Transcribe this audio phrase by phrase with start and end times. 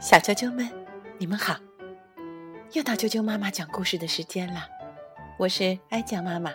[0.00, 0.70] 小啾啾们，
[1.18, 1.56] 你们好！
[2.70, 4.68] 又到啾啾妈妈讲故事的时间了，
[5.36, 6.52] 我是哀酱妈妈。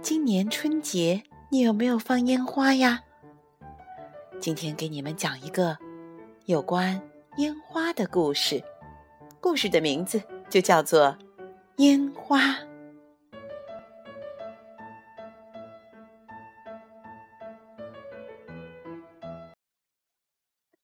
[0.00, 1.20] 今年春节
[1.50, 3.02] 你有没有放烟花呀？
[4.40, 5.76] 今天给你们讲一个
[6.44, 7.02] 有关
[7.38, 8.62] 烟花的故事，
[9.40, 11.08] 故事的名字就叫做
[11.78, 12.40] 《烟花》。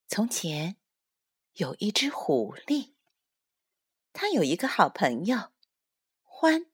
[0.07, 0.77] 从前
[1.55, 2.95] 有一只狐狸，
[4.13, 5.53] 它有一个好朋友
[6.23, 6.67] 欢，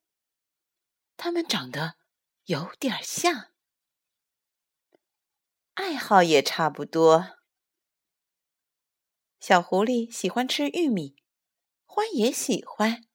[1.17, 1.97] 他们长得
[2.45, 3.53] 有点像，
[5.75, 7.39] 爱好也差不多。
[9.39, 11.17] 小狐狸喜欢吃玉米，
[11.87, 13.09] 欢也喜欢。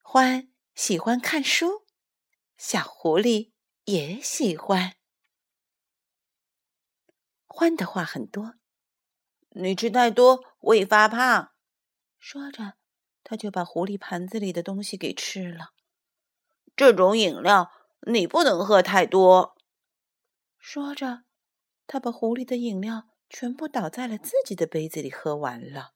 [0.00, 1.86] 欢喜欢看书，
[2.56, 3.52] 小狐狸
[3.84, 4.97] 也喜欢。
[7.58, 8.54] 欢的话很多，
[9.48, 11.50] 你吃太多会发胖。
[12.16, 12.74] 说着，
[13.24, 15.70] 他就把狐狸盘子里的东西给吃了。
[16.76, 17.72] 这种饮料
[18.06, 19.56] 你不能喝太多。
[20.56, 21.24] 说着，
[21.88, 25.94] 他把狐狸的饮料全部倒在了自己的杯子里喝完了。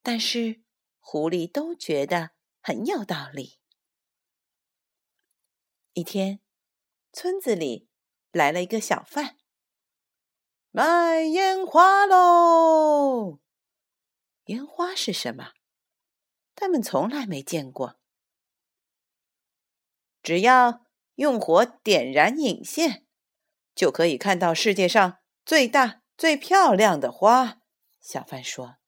[0.00, 0.62] 但是
[1.00, 2.30] 狐狸都觉得
[2.62, 3.58] 很有道理。
[5.94, 6.38] 一天，
[7.12, 7.88] 村子里
[8.30, 9.38] 来了一个小贩。
[10.76, 13.38] 卖烟花喽！
[14.46, 15.52] 烟花是什么？
[16.56, 18.00] 他们从来没见过。
[20.20, 23.06] 只要用火点燃引线，
[23.72, 27.60] 就可以看到世界上最大、最漂亮的花。
[28.00, 28.78] 小贩说。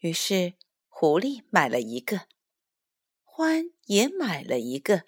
[0.00, 0.56] 于是
[0.88, 2.26] 狐狸买了一个，
[3.24, 5.04] 獾也买了一个。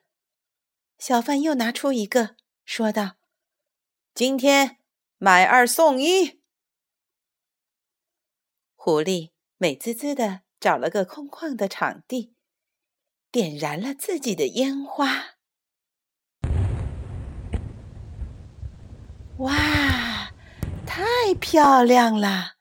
[0.97, 3.17] 小贩又拿出一个，说道
[4.14, 4.78] ：“今天。”
[5.24, 6.42] 买二送一，
[8.74, 12.34] 狐狸美滋滋的找了个空旷的场地，
[13.30, 15.36] 点燃了自己的烟花。
[19.38, 20.32] 哇，
[20.84, 22.56] 太漂亮了！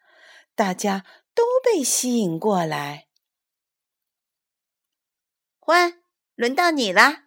[0.53, 3.07] 大家都被吸引过来。
[5.57, 6.03] 欢，
[6.35, 7.23] 轮到你了。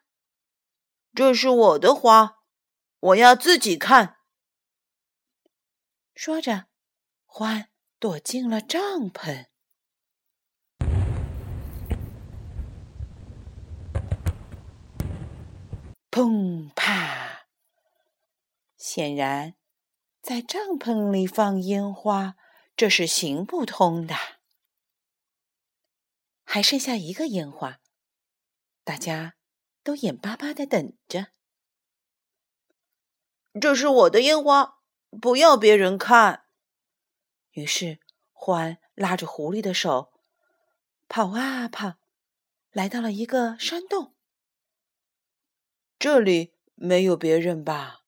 [1.12, 2.37] 这是我的花，
[3.00, 4.14] 我要自己看。
[6.15, 6.67] 说着，
[7.27, 8.81] 欢躲进了帐
[9.11, 9.47] 篷。
[16.09, 17.49] 砰啪！
[18.77, 19.57] 显然，
[20.23, 22.37] 在帐篷里放烟花，
[22.77, 24.15] 这是行不通的。
[26.45, 27.81] 还剩下一个烟花，
[28.85, 29.35] 大家
[29.83, 31.33] 都眼巴巴的等着。
[33.61, 34.84] 这是我的烟花。
[35.21, 36.45] 不要别人看。
[37.53, 38.01] 于是，
[38.33, 40.13] 獾拉着狐狸的手，
[41.09, 41.95] 跑啊跑，
[42.71, 44.15] 来到了一个山洞。
[45.99, 48.05] 这里没有别人吧？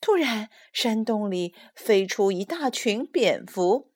[0.00, 3.92] 突然，山洞里飞出一大群蝙蝠。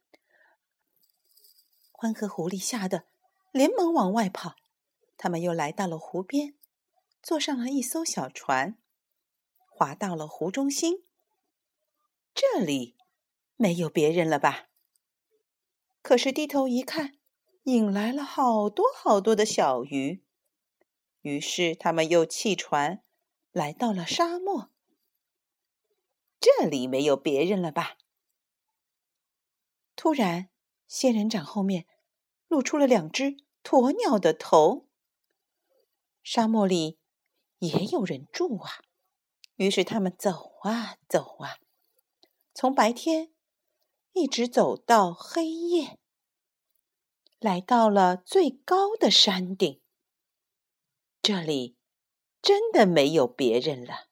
[1.92, 3.04] 獾和狐狸吓得
[3.52, 4.56] 连忙往外跑。
[5.16, 6.54] 他们又来到了湖边，
[7.22, 8.78] 坐上了一艘小船，
[9.68, 11.04] 划到了湖中心。
[12.34, 12.96] 这里
[13.56, 14.68] 没有别人了吧？
[16.02, 17.18] 可是低头一看，
[17.64, 20.24] 引来了好多好多的小鱼。
[21.20, 23.02] 于是他们又弃船，
[23.52, 24.70] 来到了沙漠。
[26.40, 27.98] 这里没有别人了吧？
[29.94, 30.48] 突然，
[30.88, 31.86] 仙人掌后面
[32.48, 34.88] 露出了两只鸵鸟的头。
[36.22, 36.98] 沙漠里
[37.58, 38.80] 也有人住啊！
[39.56, 41.59] 于是他们走啊走啊。
[42.60, 43.30] 从白天
[44.12, 45.98] 一直走到黑夜，
[47.38, 49.80] 来到了最高的山顶。
[51.22, 51.78] 这里
[52.42, 54.08] 真的没有别人了。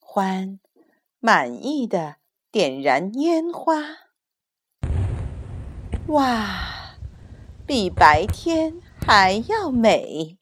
[0.00, 0.58] 欢
[1.20, 2.16] 满意的
[2.50, 3.76] 点燃烟花，
[6.08, 6.96] 哇，
[7.64, 10.36] 比白天还要美，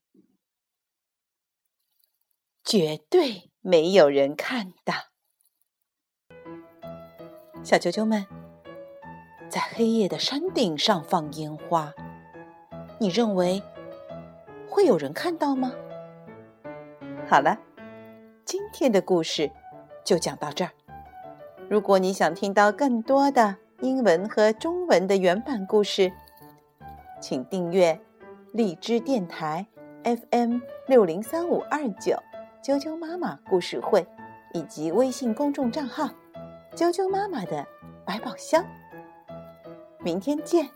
[2.64, 5.11] 绝对没有人看到。
[7.64, 8.26] 小啾啾们，
[9.48, 11.94] 在黑夜的山顶上放烟花，
[12.98, 13.62] 你认为
[14.68, 15.72] 会有人看到吗？
[17.28, 17.56] 好了，
[18.44, 19.48] 今天的故事
[20.04, 20.72] 就讲到这儿。
[21.68, 26.12] 如果你想听到更多的英文和中文的原版故事，
[27.20, 27.98] 请订阅
[28.52, 29.64] 荔枝电台
[30.02, 30.58] FM
[30.88, 32.20] 六零三五二九
[32.60, 34.04] 啾啾妈妈故事会
[34.52, 36.10] 以及微信公众账号。
[36.74, 37.66] 啾啾妈妈的
[38.04, 38.64] 百宝箱。
[39.98, 40.68] 明天见。